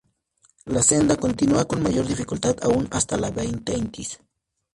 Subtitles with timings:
[0.65, 4.19] La senda continúa con mayor dificultad aún hasta la bahía Thetis.